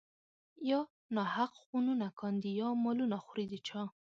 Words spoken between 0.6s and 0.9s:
يا